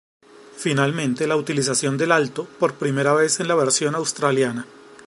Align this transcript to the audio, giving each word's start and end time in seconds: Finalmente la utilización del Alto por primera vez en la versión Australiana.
Finalmente 0.57 1.27
la 1.27 1.35
utilización 1.35 1.95
del 1.95 2.11
Alto 2.11 2.45
por 2.57 2.73
primera 2.73 3.13
vez 3.13 3.39
en 3.39 3.47
la 3.47 3.53
versión 3.53 3.93
Australiana. 3.93 4.65